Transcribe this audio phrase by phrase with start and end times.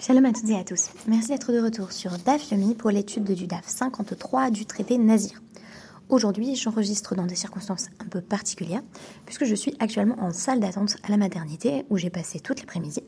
[0.00, 0.88] Shalom à toutes et à tous.
[1.08, 5.42] Merci d'être de retour sur DAF Yomi pour l'étude du DAF 53 du traité Nazir.
[6.08, 8.80] Aujourd'hui, j'enregistre dans des circonstances un peu particulières
[9.26, 13.02] puisque je suis actuellement en salle d'attente à la maternité où j'ai passé toute l'après-midi.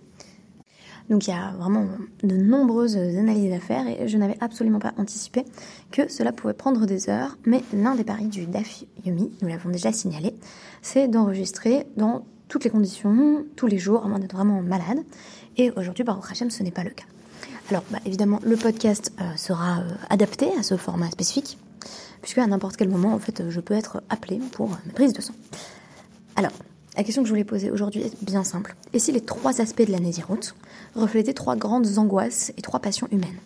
[1.08, 1.88] Donc il y a vraiment
[2.24, 5.46] de nombreuses analyses à faire et je n'avais absolument pas anticipé
[5.92, 7.38] que cela pouvait prendre des heures.
[7.46, 10.34] Mais l'un des paris du DAF Yomi, nous l'avons déjà signalé,
[10.82, 14.98] c'est d'enregistrer dans toutes les conditions, tous les jours, à moins d'être vraiment malade.
[15.56, 17.06] Et aujourd'hui, Baruch Hashem, ce n'est pas le cas.
[17.70, 21.56] Alors, bah, évidemment, le podcast euh, sera euh, adapté à ce format spécifique,
[22.20, 25.22] puisque à n'importe quel moment, en fait, je peux être appelé pour ma prise de
[25.22, 25.32] sang.
[26.36, 26.52] Alors,
[26.94, 28.76] la question que je voulais poser aujourd'hui est bien simple.
[28.92, 30.54] Et si les trois aspects de la Nésiroute
[30.94, 33.38] reflétaient trois grandes angoisses et trois passions humaines?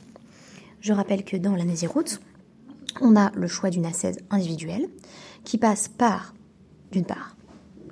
[0.81, 2.21] Je rappelle que dans la Nésiroute,
[3.01, 4.89] on a le choix d'une ascèse individuelle
[5.45, 6.35] qui passe par,
[6.91, 7.36] d'une part,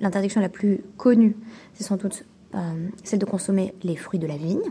[0.05, 1.35] l'interdiction la plus connue,
[1.73, 4.61] c'est sans doute euh, celle de consommer les fruits de la vigne.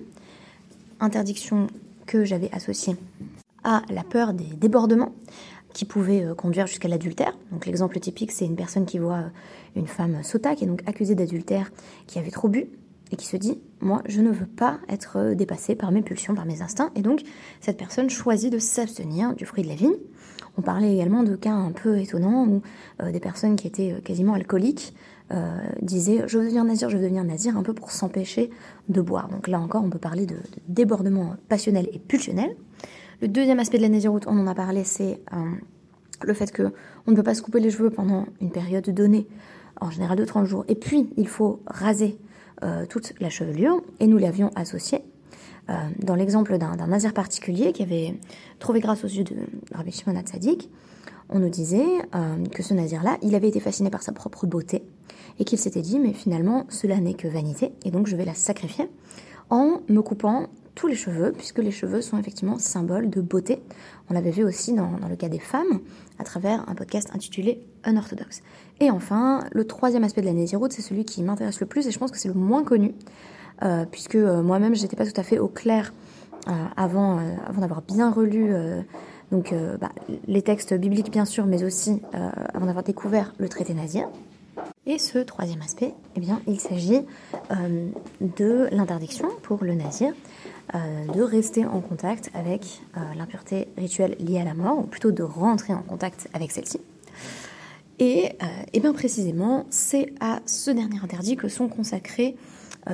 [1.00, 1.66] Interdiction
[2.06, 2.96] que j'avais associée
[3.64, 5.12] à la peur des débordements
[5.72, 7.36] qui pouvaient euh, conduire jusqu'à l'adultère.
[7.50, 9.28] Donc l'exemple typique, c'est une personne qui voit euh,
[9.74, 11.72] une femme sota, qui est donc accusée d'adultère,
[12.06, 12.68] qui avait trop bu,
[13.10, 16.46] et qui se dit, moi, je ne veux pas être dépassée par mes pulsions, par
[16.46, 17.22] mes instincts, et donc
[17.60, 19.96] cette personne choisit de s'abstenir du fruit de la vigne.
[20.56, 22.62] On parlait également de cas un peu étonnants où
[23.10, 24.94] des personnes qui étaient quasiment alcooliques
[25.32, 28.50] euh, disait je veux devenir nazir, je veux devenir nazir, un peu pour s'empêcher
[28.90, 29.28] de boire.
[29.28, 30.36] Donc là encore, on peut parler de,
[30.68, 32.54] débordement passionnel et pulsionnel.
[33.22, 35.36] Le deuxième aspect de la naziroute, on en a parlé, c'est euh,
[36.22, 36.74] le fait que
[37.06, 39.26] on ne peut pas se couper les cheveux pendant une période donnée,
[39.80, 42.18] en général de 30 jours, et puis il faut raser
[42.62, 45.00] euh, toute la chevelure, et nous l'avions associé
[46.00, 48.14] dans l'exemple d'un nazir particulier qui avait
[48.58, 49.34] trouvé grâce aux yeux de
[49.72, 50.68] Rabbi Shimon Tzadik,
[51.30, 51.86] on nous disait
[52.52, 54.84] que ce nazir-là, il avait été fasciné par sa propre beauté,
[55.38, 58.34] et qu'il s'était dit, mais finalement, cela n'est que vanité, et donc je vais la
[58.34, 58.88] sacrifier
[59.50, 63.60] en me coupant tous les cheveux, puisque les cheveux sont effectivement symboles de beauté.
[64.10, 65.80] On l'avait vu aussi dans, le cas des femmes,
[66.18, 68.42] à travers un podcast intitulé Unorthodoxe.
[68.80, 71.90] Et enfin, le troisième aspect de la Nésiroute, c'est celui qui m'intéresse le plus, et
[71.90, 72.94] je pense que c'est le moins connu,
[73.62, 75.94] euh, puisque euh, moi-même, j'étais pas tout à fait au clair
[76.48, 78.52] euh, avant, avant d'avoir bien relu
[79.32, 79.90] donc, bah,
[80.28, 82.02] les textes bibliques, bien sûr, mais aussi
[82.52, 84.08] avant d'avoir découvert le traité nazir.
[84.86, 87.00] Et ce troisième aspect, eh bien, il s'agit
[87.50, 87.88] euh,
[88.20, 90.12] de l'interdiction pour le nazir
[90.74, 95.10] euh, de rester en contact avec euh, l'impureté rituelle liée à la mort, ou plutôt
[95.10, 96.80] de rentrer en contact avec celle-ci.
[97.98, 98.36] Et,
[98.78, 102.36] bien précisément, c'est à ce dernier interdit que sont consacrés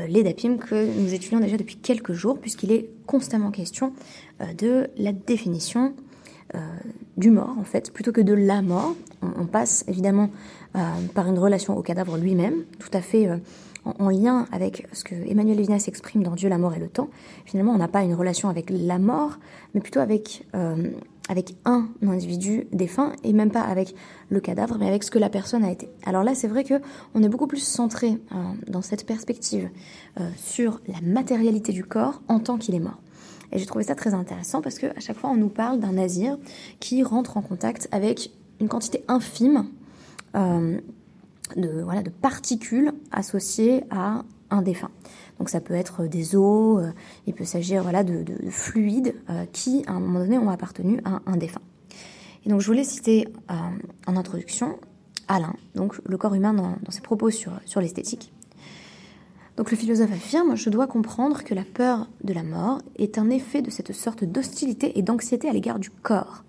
[0.09, 3.95] les dapim que nous étudions déjà depuis quelques jours, puisqu'il est constamment question
[4.59, 5.95] de la définition
[7.17, 8.95] du mort, en fait, plutôt que de la mort.
[9.23, 10.31] On, passe évidemment
[11.14, 13.36] par une relation au cadavre lui-même, tout à fait euh,
[13.84, 17.08] en, lien avec ce que Emmanuel Levinas exprime dans Dieu, la mort et le temps.
[17.44, 19.38] Finalement, on n'a pas une relation avec la mort,
[19.75, 20.91] mais plutôt avec, euh,
[21.28, 23.94] avec un individu défunt, et même pas avec
[24.28, 25.88] le cadavre, mais avec ce que la personne a été.
[26.04, 26.75] Alors là, c'est vrai que
[27.14, 28.19] on est beaucoup plus centré
[28.69, 29.69] dans cette perspective
[30.37, 33.00] sur la matérialité du corps en tant qu'il est mort.
[33.52, 36.38] Et j'ai trouvé ça très intéressant parce qu'à chaque fois, on nous parle d'un nazir
[36.78, 39.80] qui rentre en contact avec une quantité infime euh,
[40.35, 44.91] de, voilà, de particules associées à un défunt.
[45.39, 46.93] Donc ça peut être des eaux, euh,
[47.27, 51.21] il peut s'agir voilà, de, fluides euh, qui, à un moment donné, ont appartenu à
[51.27, 51.63] un défunt.
[52.45, 53.29] Et donc je voulais citer
[54.07, 54.79] en introduction
[55.29, 58.33] Alain, donc le corps humain dans, ses propos sur, sur l'esthétique.
[59.57, 63.29] Donc le philosophe affirme, je dois comprendre que la peur de la mort est un
[63.29, 66.45] effet de cette sorte d'hostilité et d'anxiété à l'égard du corps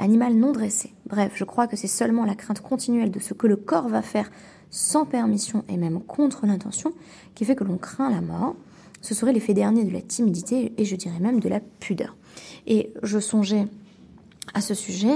[0.00, 0.92] animal non dressé.
[1.06, 4.02] Bref, je crois que c'est seulement la crainte continuelle de ce que le corps va
[4.02, 4.30] faire
[4.70, 6.92] sans permission et même contre l'intention
[7.34, 8.56] qui fait que l'on craint la mort.
[9.02, 12.16] Ce serait l'effet dernier de la timidité et je dirais même de la pudeur.
[12.66, 13.66] Et je songeais
[14.54, 15.14] à ce sujet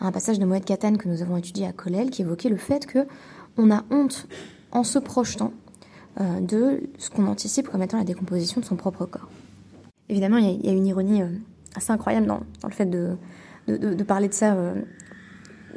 [0.00, 2.56] à un passage de Moed Katan que nous avons étudié à Colel qui évoquait le
[2.56, 3.06] fait que
[3.56, 4.26] on a honte
[4.72, 5.52] en se projetant
[6.20, 9.28] euh, de ce qu'on anticipe comme étant la décomposition de son propre corps.
[10.08, 11.28] Évidemment, il y, a une ironie euh,
[11.76, 13.16] assez incroyable dans le fait de,
[13.78, 14.74] de, parler de ça euh,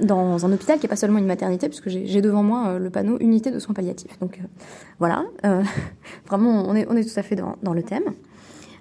[0.02, 2.90] dans un hôpital qui n'est pas seulement une maternité, puisque j'ai devant moi euh, le
[2.90, 4.20] panneau unité de soins palliatifs.
[4.20, 4.48] Donc euh,
[5.00, 5.26] voilà,
[6.28, 8.04] vraiment on est, on est tout à fait dans, le thème.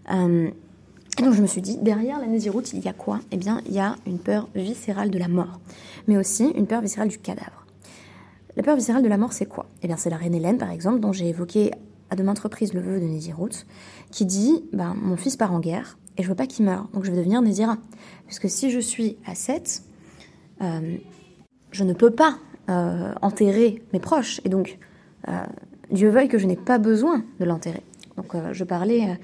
[0.08, 3.20] donc je me suis dit, derrière la Nésiroute, il y a quoi?
[3.30, 5.60] Eh bien, il y a une peur viscérale de la mort,
[6.08, 7.66] mais aussi une peur viscérale du cadavre.
[8.56, 9.66] La peur viscérale de la mort, c'est quoi?
[9.82, 11.70] Eh bien, c'est la reine Hélène, par exemple, dont j'ai évoqué
[12.12, 13.66] à de maintes reprises le vœu de Nésiroute,
[14.10, 17.04] qui dit ben, Mon fils part en guerre, et je veux pas qu'il meure, donc
[17.04, 17.78] je vais devenir Nézira.
[18.26, 19.82] Puisque si je suis à 7,
[20.60, 20.96] euh,
[21.70, 22.36] je ne peux pas
[22.68, 24.78] euh, enterrer mes proches, et donc
[25.28, 25.32] euh,
[25.90, 27.82] Dieu veuille que je n'ai pas besoin de l'enterrer.
[28.18, 29.18] Donc je parlais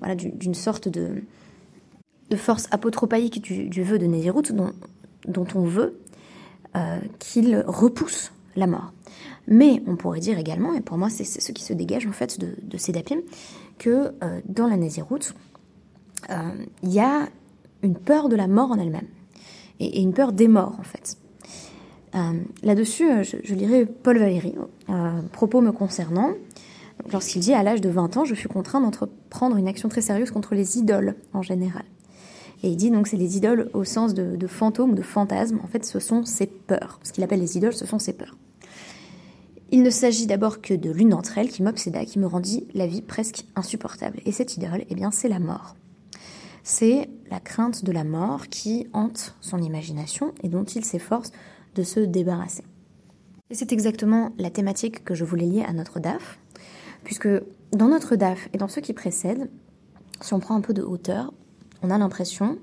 [0.00, 1.22] voilà, d'une sorte de,
[2.34, 4.42] force apotropaïque du, vœu de Nézirut
[5.28, 6.00] dont on veut
[7.20, 8.92] qu'il repousse la mort.
[9.46, 12.38] Mais on pourrait dire également, et pour moi c'est ce qui se dégage en fait
[12.38, 13.18] de, ces dapim,
[13.78, 14.12] que
[14.46, 15.34] dans la Nézirut,
[16.30, 17.28] il y a
[17.82, 19.08] une peur de la mort en elle-même
[19.80, 21.16] et, une peur des morts en fait.
[22.14, 24.54] Euh, là-dessus, euh, je, lirai Paul Valéry,
[24.88, 26.30] euh, propos me concernant,
[27.12, 30.30] lorsqu'il dit à l'âge de 20 ans, je fus contraint d'entreprendre une action très sérieuse
[30.30, 31.84] contre les idoles en général.
[32.62, 35.58] Et il dit donc c'est les idoles au sens de, de fantômes ou de fantasmes.
[35.62, 37.00] En fait, ce sont ses peurs.
[37.02, 38.36] Ce qu'il appelle les idoles, ce sont ses peurs.
[39.70, 42.86] Il ne s'agit d'abord que de l'une d'entre elles qui m'obséda, qui me rendit la
[42.86, 44.20] vie presque insupportable.
[44.24, 45.74] Et cette idole, eh bien, c'est la mort
[46.64, 51.30] c'est la crainte de la mort qui hante son imagination et dont il s'efforce
[51.74, 52.64] de se débarrasser.
[53.50, 56.38] Et c'est exactement la thématique que je voulais lier à notre DAF,
[57.04, 57.28] puisque
[57.72, 59.50] dans notre DAF et dans ceux qui précèdent,
[60.22, 61.34] si on prend un peu de hauteur,
[61.82, 62.58] on a l'impression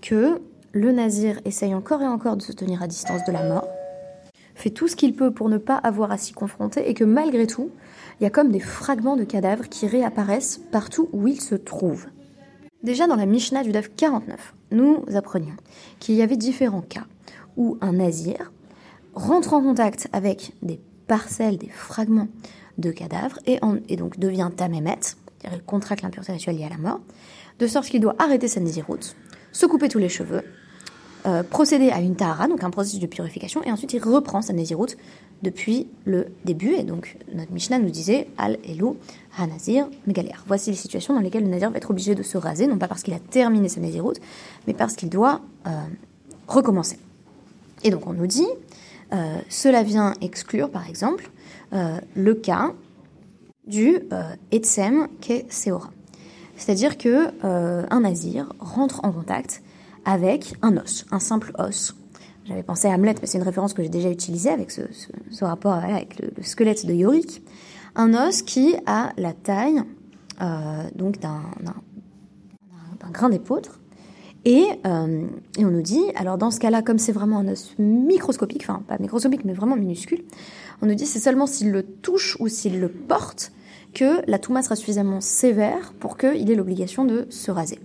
[0.00, 0.42] que
[0.72, 3.68] le nazir essaye encore et encore de se tenir à distance de la mort,
[4.54, 7.46] fait tout ce qu'il peut pour ne pas avoir à s'y confronter et que malgré
[7.46, 7.70] tout,
[8.20, 12.06] il y a comme des fragments de cadavres qui réapparaissent partout où il se trouve.
[12.82, 15.56] Déjà dans la Mishnah du DAF 49, nous apprenions
[16.00, 17.06] qu'il y avait différents cas
[17.56, 18.52] où un nazir
[19.14, 22.28] rentre en contact avec des parcelles, des fragments
[22.78, 23.58] de cadavres et,
[23.96, 24.98] donc devient tamémet,
[25.44, 27.00] il contracte l'impureté rituelle liée à la mort,
[27.58, 29.16] de sorte qu'il doit arrêter sa naziroute,
[29.52, 30.42] se couper tous les cheveux,
[31.24, 34.52] euh, procéder à une tahara, donc un processus de purification, et ensuite il reprend sa
[34.52, 34.96] naziroute
[35.42, 36.72] depuis le début.
[36.72, 38.96] Et donc notre Mishnah nous disait Al Elou
[39.38, 40.34] Hanazir Megaler.
[40.48, 42.88] Voici les situations dans lesquelles le Nazir va être obligé de se raser, non pas
[42.88, 44.18] parce qu'il a terminé sa naziroute,
[44.66, 45.70] mais parce qu'il doit euh,
[46.48, 46.98] recommencer.
[47.84, 48.48] Et donc on nous dit
[49.12, 51.30] euh, cela vient exclure par exemple
[52.14, 52.72] le cas
[53.66, 54.00] du
[54.50, 55.90] Etsem Ke Seora.
[56.58, 59.62] C'est-à-dire que un nazir rentre en contact
[60.04, 61.94] avec un os, un simple os.
[62.44, 64.82] J'avais pensé à Hamlet, mais c'est une référence que j'ai déjà utilisée avec ce,
[65.44, 67.42] rapport avec le, squelette de Yorick.
[67.94, 69.82] Un os qui a la taille
[70.40, 71.42] euh, donc d'un
[73.12, 73.80] grain d'épeautre.
[74.44, 75.26] Et, euh,
[75.56, 78.82] et, on nous dit, alors dans ce cas-là, comme c'est vraiment un os microscopique, enfin
[78.88, 80.24] pas microscopique, mais vraiment minuscule,
[80.80, 83.52] on nous dit c'est seulement s'il le touche ou s'il le porte
[83.94, 87.78] que la touma sera suffisamment sévère pour qu'il ait l'obligation de se raser.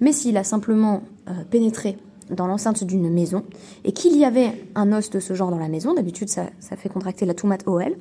[0.00, 1.98] Mais s'il a simplement euh, pénétré
[2.30, 3.44] dans l'enceinte d'une maison
[3.84, 6.88] et qu'il y avait un os de ce genre dans la maison, d'habitude ça, fait
[6.88, 7.96] contracter la toumate OL.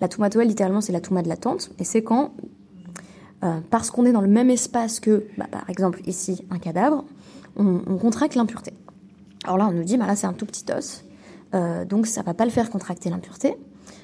[0.00, 2.32] La toumate OL, littéralement, c'est la toumate de la tente et c'est quand,
[3.44, 7.04] euh, parce qu'on est dans le même espace que, bah, par exemple ici, un cadavre,
[7.56, 8.72] on, contracte l'impureté.
[9.44, 11.04] Alors là, on nous dit, bah là c'est un tout petit os,
[11.54, 13.56] euh, donc ça va pas le faire contracter l'impureté,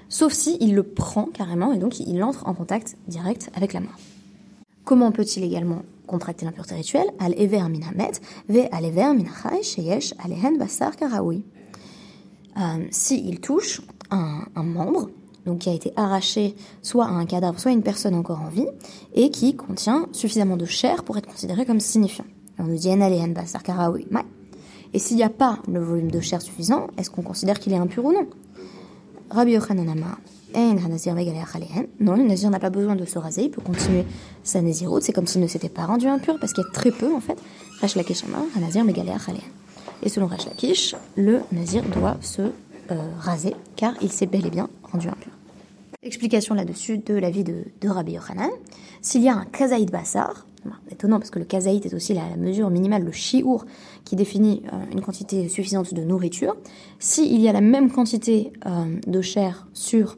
[0.08, 3.80] sauf si il le prend carrément et donc il entre en contact direct avec la
[3.80, 3.96] mort.
[4.84, 7.62] Comment peut-il également contracter l'impureté rituelle, al ever
[8.48, 9.14] ve al ever
[9.62, 11.44] sheyesh alehen basar karaoui.
[12.56, 15.10] Euh, si il touche un, un, membre,
[15.44, 18.48] donc qui a été arraché soit à un cadavre, soit à une personne encore en
[18.48, 18.68] vie,
[19.14, 22.24] et qui contient suffisamment de chair pour être considéré comme signifiant.
[22.58, 24.06] on nous dit en basar karaoui.
[24.94, 27.76] Et s'il n'y a pas le volume de chair suffisant, est-ce qu'on considère qu'il est
[27.76, 28.26] impur ou non?
[29.30, 29.94] Rabbi Yochanan
[30.54, 34.04] non, le nazir n'a pas besoin de se raser, il peut continuer
[34.42, 35.02] sa naziroute.
[35.02, 37.20] C'est comme s'il ne s'était pas rendu impur, parce qu'il y a très peu, en
[37.20, 37.38] fait.
[40.02, 42.50] Et selon Rash Lakish, le nazir doit se euh,
[43.18, 45.32] raser, car il s'est bel et bien rendu impur.
[46.02, 48.50] Explication là-dessus de l'avis de, Rabbi Yochanan.
[49.02, 50.46] S'il y a un kazaïd bassar,
[50.90, 53.66] étonnant parce que le kazaïd est aussi la, mesure minimale, le shiur,
[54.04, 56.56] qui définit euh, une quantité suffisante de nourriture.
[56.98, 60.16] S'il y a la même quantité euh, de chair sur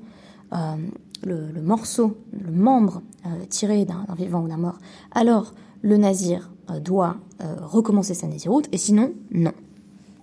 [0.53, 0.77] euh,
[1.25, 4.79] le, morceau, le membre euh, tiré d'un vivant ou d'un mort,
[5.13, 5.53] alors
[5.83, 7.17] le nazir euh, doit
[7.63, 9.53] recommencer sa naziroute, et sinon, non.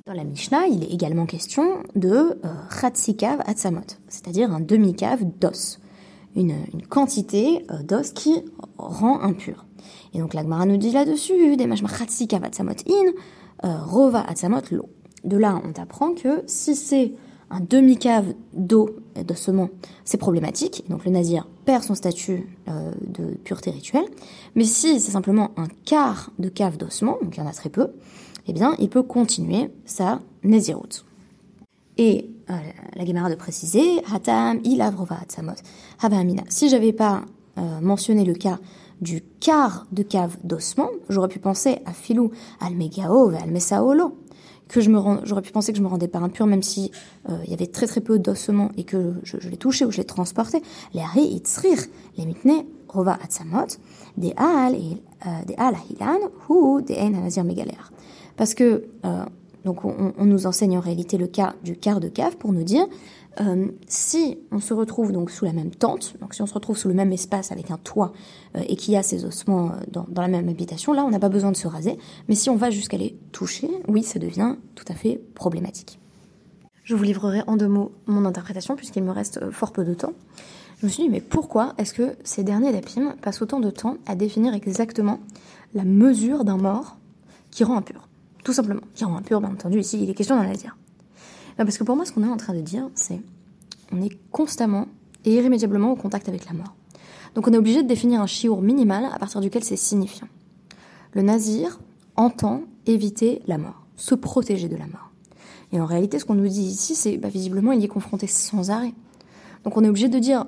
[0.06, 2.38] Dans la Mishnah, il est également question de
[2.82, 5.80] Khatsikav Atsamot, c'est-à-dire un demi-cave d'os,
[6.36, 6.56] une,
[6.90, 8.44] quantité d'os qui
[8.78, 9.66] rend impur.
[10.14, 13.14] Et donc l'Agmara nous dit là-dessus, des Khatsikav Atsamot in,
[13.64, 14.90] Rova Atsamot l'eau.
[15.24, 17.14] De là, on apprend que si c'est
[17.50, 19.70] un demi-cave d'eau et d'ossement,
[20.04, 20.84] c'est problématique.
[20.90, 24.06] Donc le nazir perd son statut euh, de pureté rituelle.
[24.56, 27.70] Mais si c'est simplement un quart de cave d'ossement, donc il y en a très
[27.70, 27.90] peu,
[28.48, 31.06] eh bien il peut continuer sa naziroute.
[31.98, 32.54] Et euh,
[32.96, 35.54] la Gemara de préciser, Hatam ilavrova samot
[36.02, 36.44] Habamina.
[36.50, 37.24] Si j'avais pas
[37.58, 38.60] euh, mentionné le cas
[39.02, 44.18] du quart de cave d'ossement, j'aurais pu penser à Filou al-Megao al Mesaolo
[44.68, 46.92] que je me j'aurais pu penser que je me rendais pas impur même si
[47.30, 49.92] euh, il y avait très très peu d'ossements et que je, je l'ai touché ou
[49.92, 50.62] je l'ai transporté.
[50.94, 51.78] Les ari itzrir,
[52.18, 53.68] les mitne rova atzamot,
[54.18, 55.02] des al et
[55.46, 56.20] des al hilan
[56.50, 57.92] ou des ein nazir mégalère.
[58.38, 58.86] Parce que
[59.66, 62.86] donc on, nous enseigne en réalité le cas du quart de cave pour nous dire
[63.42, 66.78] euh, si on se retrouve donc sous la même tente, donc si on se retrouve
[66.78, 68.14] sous le même espace avec un toit
[68.56, 71.20] euh, et qu'il y a ces ossements euh, dans, la même habitation, là on n'a
[71.20, 71.98] pas besoin de se raser.
[72.30, 76.00] Mais si on va jusqu'à les toucher, oui, ça devient tout à fait problématique.
[76.84, 80.14] Je vous livrerai en deux mots mon interprétation puisqu'il me reste fort peu de temps.
[80.80, 83.98] Je me suis dit mais pourquoi est-ce que ces derniers lapim passent autant de temps
[84.06, 85.20] à définir exactement
[85.74, 86.98] la mesure d'un mort
[87.52, 88.08] qui rend impur?
[88.44, 88.82] Tout simplement.
[88.94, 90.48] Qui rend impur, bien entendu, ici il est question d'en
[91.58, 93.22] Parce que pour moi, ce qu'on est en train de dire, c'est
[93.92, 94.88] on est constamment
[95.24, 96.76] et irrémédiablement au contact avec la mort.
[97.34, 100.28] Donc on est obligé de définir un chiour minimal à partir duquel c'est signifiant.
[101.14, 101.80] Le nazir
[102.16, 105.12] entend éviter la mort, se protéger de la mort.
[105.72, 108.70] Et en réalité, ce qu'on nous dit ici, c'est bah, visiblement il est confronté sans
[108.70, 108.94] arrêt.
[109.64, 110.46] Donc on est obligé de dire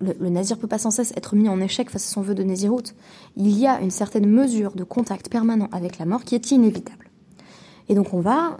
[0.00, 2.34] le, le nazir peut pas sans cesse être mis en échec face à son vœu
[2.34, 2.94] de naziroute.
[3.36, 7.10] Il y a une certaine mesure de contact permanent avec la mort qui est inévitable.
[7.88, 8.58] Et donc on va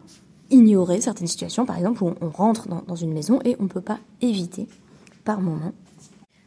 [0.53, 3.81] ignorer certaines situations, par exemple, où on rentre dans, une maison et on ne peut
[3.81, 4.69] pas éviter,
[5.25, 5.73] par moment,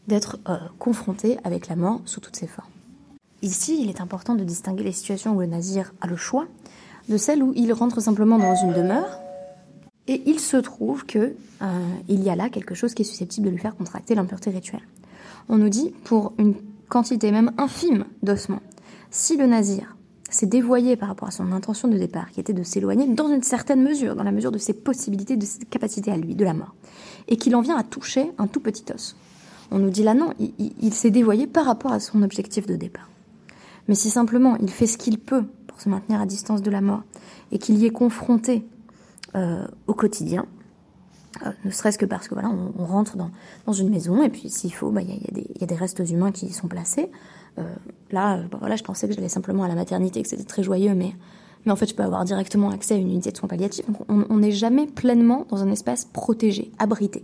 [0.08, 2.70] d'être euh, confronté avec la mort sous toutes ses formes.
[3.42, 6.46] Ici, il est important de distinguer les situations où le nazir a le choix
[7.10, 9.20] de celles où il rentre simplement dans une demeure
[10.08, 11.66] et il se trouve que euh,
[12.08, 14.88] il y a là quelque chose qui est susceptible de lui faire contracter l'impureté rituelle.
[15.50, 16.56] On nous dit pour une
[16.90, 18.62] quantité même infime d'ossements,
[19.10, 19.96] si le nazir
[20.30, 23.44] s'est dévoyé par rapport à son intention de départ, qui était de s'éloigner dans une
[23.44, 26.54] certaine mesure, dans la mesure de ses possibilités, de ses capacités à lui, de la
[26.54, 26.74] mort,
[27.28, 29.16] et qu'il en vient à toucher un tout petit os.
[29.72, 33.10] On nous dit là non, il, s'est dévoyé par rapport à son objectif de départ.
[33.88, 36.82] Mais si simplement il fait ce qu'il peut pour se maintenir à distance de la
[36.82, 37.04] mort,
[37.52, 38.66] et qu'il y est confronté
[39.36, 40.46] euh, au quotidien,
[41.46, 44.74] euh, ne serait-ce que parce que voilà, on, rentre dans, une maison et puis s'il
[44.74, 47.12] faut, bah, il y, y, a des restes humains qui y sont placés.
[47.58, 47.64] Euh,
[48.12, 50.94] là, bah, voilà, je pensais que j'allais simplement à la maternité, que c'était très joyeux,
[50.94, 51.14] mais,
[51.66, 53.86] mais en fait, je peux avoir directement accès à une unité de soins palliatifs.
[53.88, 57.24] Donc, on n'est jamais pleinement dans un espace protégé, abrité.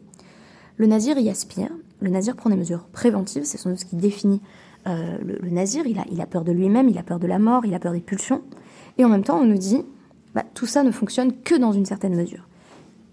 [0.77, 1.69] Le nazir y aspire.
[1.99, 4.41] Le nazir prend des mesures préventives, c'est sans doute ce qui définit
[4.87, 5.85] euh, le, nazir.
[5.85, 7.79] Il a, il a peur de lui-même, il a peur de la mort, il a
[7.79, 8.41] peur des pulsions.
[8.97, 9.85] Et en même temps, on nous dit,
[10.33, 12.47] bah, tout ça ne fonctionne que dans une certaine mesure.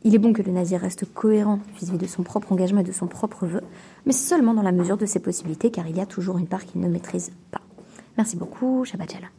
[0.09, 2.93] Il est bon que le nazir reste cohérent vis-à-vis de son propre engagement et de
[2.93, 3.61] son propre vœu,
[4.07, 6.65] mais seulement dans la mesure de ses possibilités, car il y a toujours une part
[6.65, 7.61] qu'il ne maîtrise pas.
[8.17, 9.38] Merci beaucoup, Shabbat Shalom.